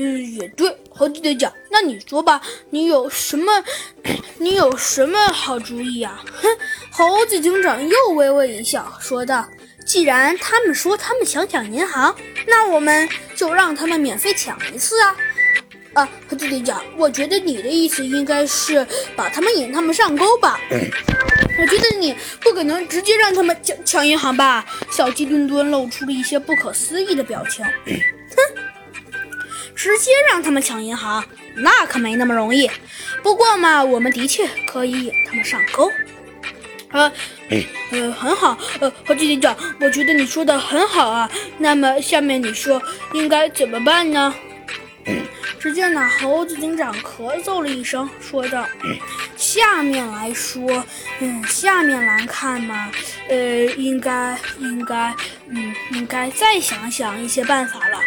[0.00, 3.64] 嗯，也对，猴子队长，那你说吧，你有什么，
[4.38, 6.22] 你有什么好主意啊？
[6.40, 6.48] 哼，
[6.92, 9.44] 猴子警长又微微一笑，说道
[9.84, 12.14] ：“既然他们说他们想抢银行，
[12.46, 15.16] 那我们就让他们免费抢一次啊！”
[15.94, 18.86] 啊，猴子队长，我觉得你的意思应该是
[19.16, 20.60] 把他们引他们上钩吧？
[21.60, 24.64] 我觉得你不可能直接让他们抢抢银行吧？
[24.92, 27.64] 小鸡墩墩露出了一些不可思议的表情。
[29.78, 32.68] 直接让他们抢银行，那可没那么容易。
[33.22, 35.88] 不过嘛，我们的确可以引他们上钩。
[36.90, 37.12] 呃，
[37.92, 38.58] 呃，很好。
[38.80, 41.30] 呃，猴子警长，我觉得你说的很好啊。
[41.58, 44.34] 那么下面你说应该怎么办呢？
[45.60, 48.66] 只见那猴子警长咳嗽了一声，说道
[49.36, 50.84] ：“下面来说，
[51.20, 52.90] 嗯，下面来看嘛，
[53.28, 53.36] 呃，
[53.76, 55.14] 应该，应该，
[55.48, 58.00] 嗯，应该再想想一些办法了。”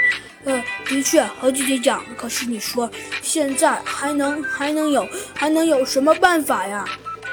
[0.43, 2.03] 呃，的确，猴子警长。
[2.17, 2.89] 可是你说，
[3.21, 6.85] 现在还能还能有还能有什么办法呀？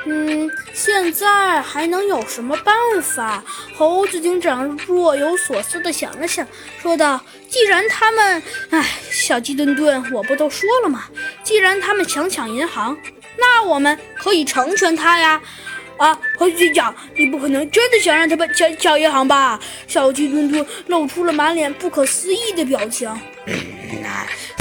[0.05, 3.43] 嗯，现在还能有什么办法？
[3.77, 6.47] 猴子警长若有所思地想了想，
[6.81, 7.21] 说道
[7.51, 8.43] ：“既然他们……
[8.71, 11.05] 哎，小鸡墩墩，我不都说了吗？
[11.43, 12.97] 既然他们想抢银行，
[13.37, 15.41] 那我们可以成全他呀。”
[15.99, 19.61] 啊，猴子警长，你不可能真的想让他们抢抢银行吧？
[19.87, 23.11] 小鸡墩墩露出了满脸不可思议的表情。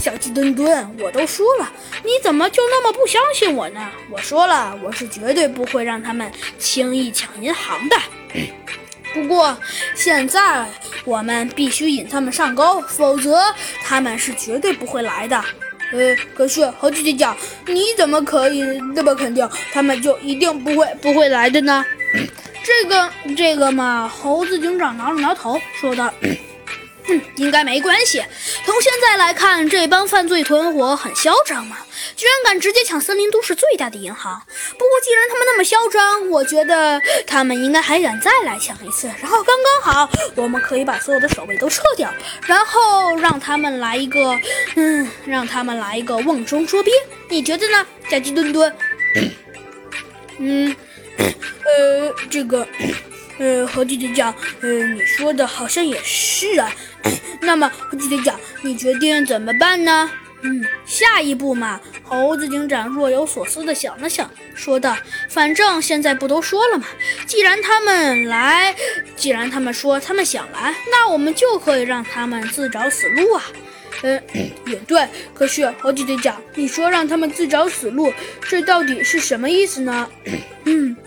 [0.01, 1.71] 小鸡墩墩，我都说了，
[2.03, 3.89] 你怎么就那么不相信我呢？
[4.09, 7.95] 我说了，我是绝对不会让他们轻易抢银行的。
[9.13, 9.57] 不过
[9.95, 10.65] 现在
[11.03, 13.41] 我们必须引他们上钩，否则
[13.83, 15.43] 他们是绝对不会来的。
[15.91, 17.35] 呃，可是猴子警长，
[17.67, 18.61] 你怎么可以
[18.95, 21.85] 那么肯定他们就一定不会不会来的呢？
[22.63, 26.13] 这个这个嘛，猴子警长挠了挠头，说道。
[27.09, 28.21] 嗯，应该没关系。
[28.67, 31.77] 从现在来看，这帮犯罪团伙很嚣张嘛，
[32.17, 34.41] 居然敢直接抢森林都市最大的银行。
[34.73, 39.07] 不过，既然他们那么嚣张，我觉得他们应该还敢再来抢一次。
[39.21, 42.13] 然后刚刚好，我们可以把所有的守卫都撤掉，
[42.45, 44.37] 然后让他们来一个，
[44.75, 46.91] 嗯，让他们来一个瓮中捉鳖。
[47.29, 48.75] 你觉得呢，小鸡墩墩？
[50.39, 50.75] 嗯，
[51.17, 52.67] 呃，这个。
[53.39, 56.71] 呃，猴子队长，呃，你说的好像也是啊。
[57.41, 60.09] 那么，猴子队长，你决定怎么办呢？
[60.41, 64.95] 嗯，下一步嘛，猴子警长若有所思地想了想，说道
[65.29, 66.85] ：“反正现在不都说了嘛，
[67.25, 68.75] 既然他们来，
[69.15, 73.43] 既然他们说他们想来，那我们就可以让他们自找死路啊。”
[74.03, 74.21] 嗯，
[74.67, 75.07] 也对。
[75.33, 78.13] 可是，猴子队长，你说让他们自找死路，
[78.47, 80.07] 这到底是什么意思呢？
[80.65, 80.95] 嗯。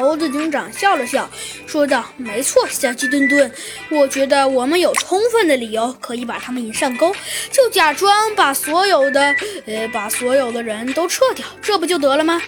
[0.00, 1.28] 猴子警长笑了笑，
[1.66, 3.50] 说道：“没错，小鸡墩墩，
[3.90, 7.12] 我觉得我们有充分的理由可以把他们引上钩，
[7.50, 9.34] 就假装把所有的，
[9.66, 12.40] 呃，把所有的人都撤掉，这不就得了吗？”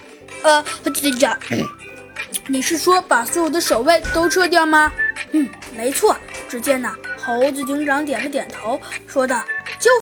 [0.43, 1.37] 呃，猴子警长，
[2.47, 4.91] 你是说把所有的守卫都撤掉吗？
[5.33, 6.15] 嗯，没错。
[6.49, 9.43] 只见呢，猴子警长点了点头，说道
[9.77, 9.91] ：“就。”